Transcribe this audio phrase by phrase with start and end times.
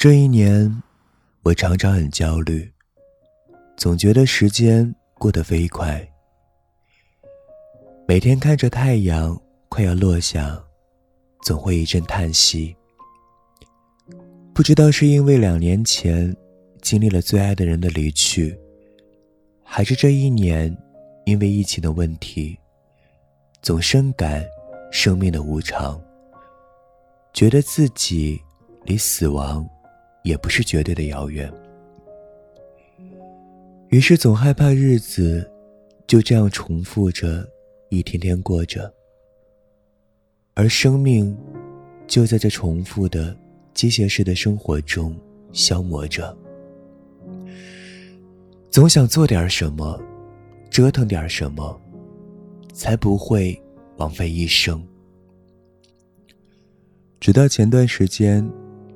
[0.00, 0.82] 这一年，
[1.42, 2.72] 我常常很焦虑，
[3.76, 6.10] 总觉得时间过得飞快。
[8.08, 10.58] 每天看着太阳快要落下，
[11.42, 12.74] 总会一阵叹息。
[14.54, 16.34] 不知道是因为两年前
[16.80, 18.58] 经历了最爱的人的离去，
[19.62, 20.74] 还是这一年
[21.26, 22.58] 因为疫情的问题，
[23.60, 24.42] 总深感
[24.90, 26.02] 生命的无常，
[27.34, 28.40] 觉得自己
[28.84, 29.68] 离死亡。
[30.22, 31.50] 也不是绝对的遥远，
[33.88, 35.50] 于是总害怕日子
[36.06, 37.48] 就这样重复着，
[37.88, 38.92] 一天天过着，
[40.54, 41.34] 而生命
[42.06, 43.34] 就在这重复的
[43.72, 45.16] 机械式的生活中
[45.52, 46.36] 消磨着。
[48.70, 49.98] 总想做点什么，
[50.68, 51.80] 折腾点什么，
[52.74, 53.58] 才不会
[53.96, 54.86] 枉费一生。
[57.18, 58.46] 直到前段时间。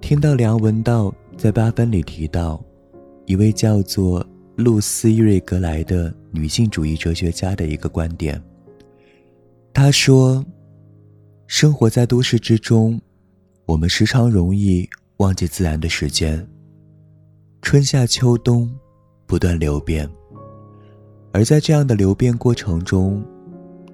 [0.00, 2.62] 听到梁文道在八分里提到，
[3.26, 4.26] 一位叫做
[4.56, 8.42] 露丝·伊瑞格莱的女性主义哲学家的一个观点。
[9.74, 10.42] 他说
[11.46, 12.98] ：“生活在都市之中，
[13.66, 16.48] 我们时常容易忘记自然的时间。
[17.60, 18.70] 春夏秋冬
[19.26, 20.08] 不断流变，
[21.32, 23.22] 而在这样的流变过程中，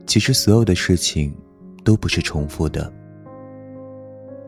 [0.06, 1.34] 其实所有的事情
[1.82, 2.92] 都不是重复的。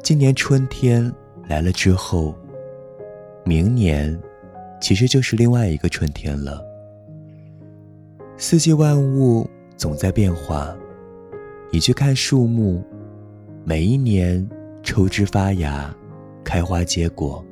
[0.01, 1.13] 今年春天。”
[1.49, 2.35] 来了之后，
[3.45, 4.19] 明年
[4.81, 6.65] 其实就是另外一个春天了。
[8.37, 10.77] 四季万物总在变化，
[11.71, 12.83] 你去看树木，
[13.65, 14.47] 每一年
[14.83, 15.95] 抽枝发芽、
[16.45, 17.45] 开花结果，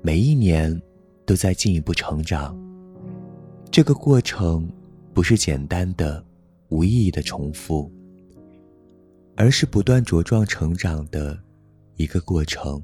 [0.00, 0.80] 每一年
[1.26, 2.58] 都在进一步成长。
[3.70, 4.68] 这个过程
[5.14, 6.24] 不是简单的、
[6.68, 7.90] 无意义的重复，
[9.36, 11.38] 而是不断茁壮成长的
[11.96, 12.82] 一个过程。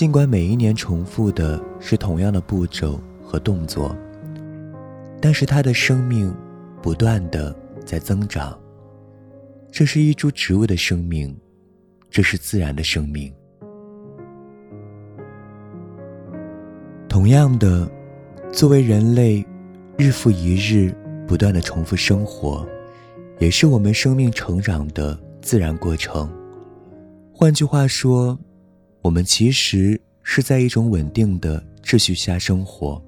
[0.00, 3.94] 尽管每一年重复的是同样的步骤和动作，
[5.20, 6.34] 但是它的生命
[6.80, 8.58] 不断的在增长。
[9.70, 11.36] 这是一株植物的生命，
[12.08, 13.30] 这是自然的生命。
[17.06, 17.86] 同样的，
[18.50, 19.46] 作为人类，
[19.98, 20.94] 日复一日
[21.28, 22.66] 不断的重复生活，
[23.38, 26.26] 也是我们生命成长的自然过程。
[27.34, 28.38] 换句话说。
[29.02, 33.02] 我们其实是在一种稳定的秩序下生活，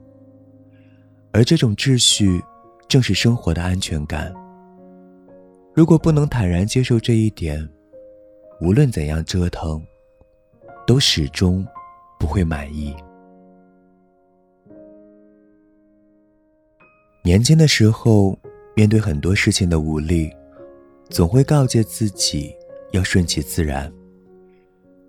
[1.33, 2.43] 而这种秩序
[2.89, 4.33] 正是生活的安全感。
[5.75, 7.67] 如果不能坦然接受这一点，
[8.61, 9.83] 无论怎样折腾，
[10.87, 11.67] 都始终
[12.19, 12.95] 不会满意。
[17.23, 18.39] 年轻的时候，
[18.75, 20.31] 面对很多事情的无力，
[21.09, 22.55] 总会告诫自己
[22.93, 23.93] 要顺其自然。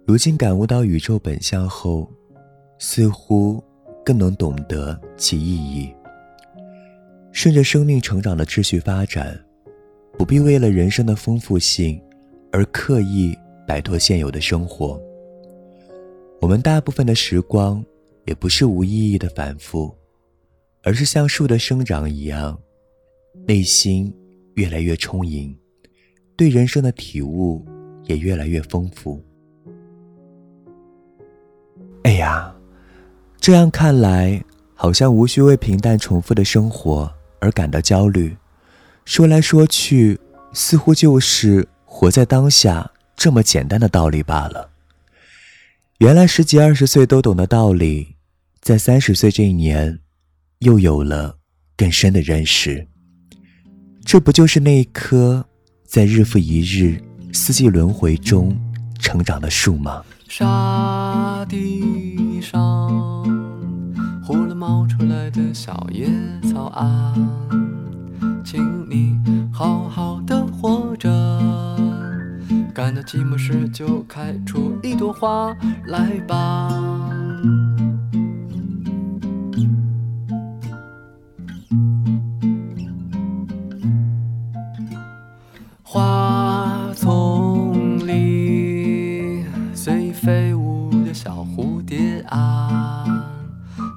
[0.06, 2.12] 如今感悟到宇宙本相后，
[2.78, 3.64] 似乎
[4.04, 5.90] 更能懂得其意义。
[7.32, 9.40] 顺着生命成长的秩序发展，
[10.18, 12.02] 不必为了人生的丰富性
[12.52, 13.34] 而刻意
[13.66, 15.02] 摆脱现有的生活。
[16.42, 17.84] 我们大部分的时光
[18.26, 19.96] 也不是无意义的反复，
[20.84, 22.60] 而是像树的生长一样，
[23.48, 24.14] 内心
[24.56, 25.58] 越来越充盈，
[26.36, 27.66] 对人生的体悟
[28.04, 29.24] 也越来越丰富。
[32.04, 32.54] 哎呀，
[33.40, 34.44] 这样看来，
[34.76, 38.36] 好像无需为平淡重复的生活而感到焦虑。
[39.06, 40.20] 说来说去，
[40.54, 44.70] 似乎就是活在当下这么简单的道理罢了。
[46.00, 48.16] 原来十几二十岁都懂的道理，
[48.62, 50.00] 在三十岁这一年，
[50.60, 51.38] 又有了
[51.78, 52.88] 更深的认识。
[54.06, 55.46] 这不就是那一棵
[55.86, 58.54] 在日复一日、四季轮回中
[59.00, 60.04] 成长的树吗？
[65.66, 66.10] 小野
[66.52, 67.14] 草啊，
[68.44, 69.18] 请你
[69.50, 71.10] 好好的活着，
[72.74, 75.56] 感到寂寞时就开出一朵花
[75.86, 76.93] 来吧。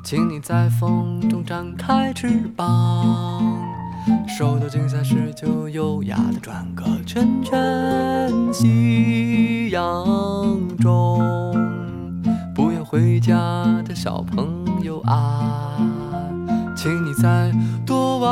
[0.07, 3.59] 请你在风中展开翅膀，
[4.39, 7.53] 受到惊吓时就优雅的转个圈圈。
[8.53, 10.07] 夕阳
[10.79, 11.53] 中，
[12.55, 13.35] 不愿回家
[13.85, 15.77] 的小朋友啊，
[16.77, 17.51] 请你再
[17.85, 18.31] 多玩